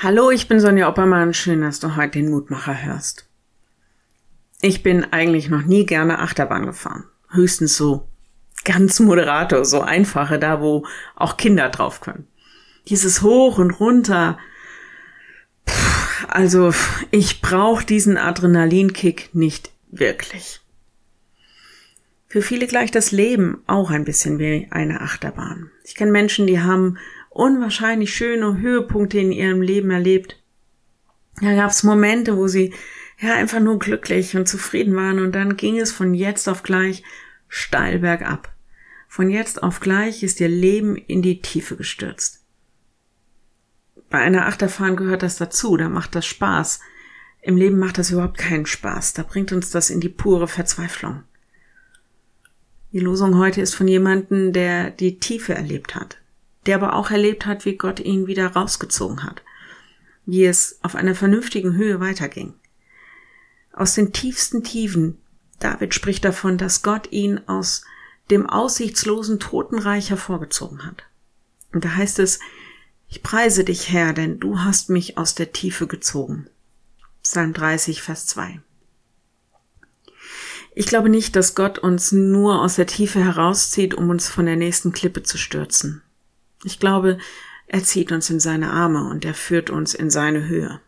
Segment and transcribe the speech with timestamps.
[0.00, 1.34] Hallo, ich bin Sonja Oppermann.
[1.34, 3.26] Schön, dass du heute den Mutmacher hörst.
[4.60, 7.02] Ich bin eigentlich noch nie gerne Achterbahn gefahren.
[7.30, 8.06] Höchstens so
[8.64, 12.28] ganz moderator, so einfache, da wo auch Kinder drauf können.
[12.86, 14.38] Dieses Hoch und runter.
[16.28, 16.72] also,
[17.10, 20.60] ich brauche diesen Adrenalinkick nicht wirklich.
[22.28, 25.72] Für viele gleicht das Leben auch ein bisschen wie eine Achterbahn.
[25.82, 26.98] Ich kenne Menschen, die haben
[27.38, 30.42] unwahrscheinlich schöne Höhepunkte in ihrem Leben erlebt.
[31.40, 32.74] Da gab es Momente, wo sie
[33.20, 37.04] ja einfach nur glücklich und zufrieden waren und dann ging es von jetzt auf gleich
[37.46, 38.52] steil bergab.
[39.06, 42.44] Von jetzt auf gleich ist ihr Leben in die Tiefe gestürzt.
[44.10, 46.80] Bei einer Achterbahn gehört das dazu, da macht das Spaß.
[47.40, 51.22] Im Leben macht das überhaupt keinen Spaß, da bringt uns das in die pure Verzweiflung.
[52.92, 56.18] Die Losung heute ist von jemandem, der die Tiefe erlebt hat,
[56.68, 59.42] der aber auch erlebt hat, wie Gott ihn wieder rausgezogen hat,
[60.26, 62.52] wie es auf einer vernünftigen Höhe weiterging.
[63.72, 65.16] Aus den tiefsten Tiefen,
[65.60, 67.84] David spricht davon, dass Gott ihn aus
[68.30, 71.04] dem aussichtslosen Totenreich hervorgezogen hat.
[71.72, 72.38] Und da heißt es,
[73.08, 76.50] ich preise dich, Herr, denn du hast mich aus der Tiefe gezogen.
[77.22, 78.60] Psalm 30, Vers 2.
[80.74, 84.56] Ich glaube nicht, dass Gott uns nur aus der Tiefe herauszieht, um uns von der
[84.56, 86.02] nächsten Klippe zu stürzen.
[86.64, 87.18] Ich glaube,
[87.66, 90.80] er zieht uns in seine Arme und er führt uns in seine Höhe.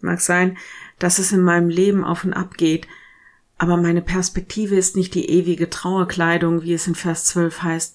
[0.00, 0.58] Mag sein,
[0.98, 2.88] dass es in meinem Leben auf und ab geht,
[3.58, 7.94] aber meine Perspektive ist nicht die ewige Trauerkleidung, wie es in Vers 12 heißt,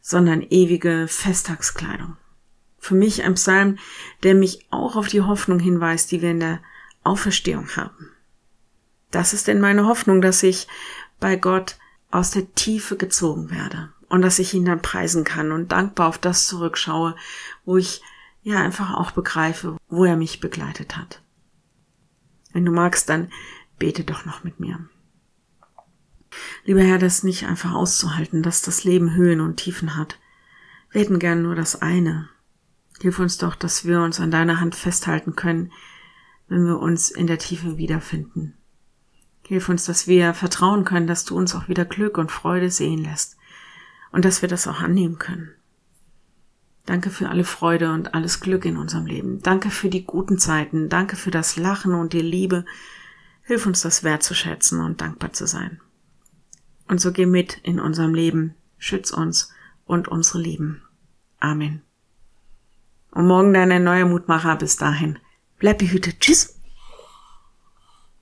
[0.00, 2.16] sondern ewige Festtagskleidung.
[2.78, 3.78] Für mich ein Psalm,
[4.22, 6.60] der mich auch auf die Hoffnung hinweist, die wir in der
[7.02, 8.10] Auferstehung haben.
[9.10, 10.68] Das ist denn meine Hoffnung, dass ich
[11.18, 11.76] bei Gott
[12.10, 16.18] aus der Tiefe gezogen werde und dass ich ihn dann preisen kann und dankbar auf
[16.18, 17.14] das zurückschaue,
[17.64, 18.02] wo ich
[18.42, 21.22] ja einfach auch begreife, wo er mich begleitet hat.
[22.52, 23.30] Wenn du magst, dann
[23.78, 24.80] bete doch noch mit mir.
[26.64, 30.18] Lieber Herr, das nicht einfach auszuhalten, dass das Leben Höhen und Tiefen hat.
[30.90, 32.28] Wir hätten gern nur das eine.
[33.00, 35.72] Hilf uns doch, dass wir uns an deiner Hand festhalten können,
[36.48, 38.54] wenn wir uns in der Tiefe wiederfinden.
[39.46, 43.04] Hilf uns, dass wir vertrauen können, dass du uns auch wieder Glück und Freude sehen
[43.04, 43.36] lässt
[44.12, 45.50] und dass wir das auch annehmen können.
[46.86, 49.42] Danke für alle Freude und alles Glück in unserem Leben.
[49.42, 50.88] Danke für die guten Zeiten.
[50.88, 52.64] Danke für das Lachen und die Liebe.
[53.42, 55.80] Hilf uns, das wertzuschätzen und dankbar zu sein.
[56.88, 58.54] Und so geh mit in unserem Leben.
[58.78, 59.52] Schütz uns
[59.84, 60.82] und unsere Lieben.
[61.38, 61.82] Amen.
[63.12, 64.56] Und morgen dein neuer Mutmacher.
[64.56, 65.18] Bis dahin.
[65.58, 66.20] Bleib behütet.
[66.20, 66.59] Tschüss.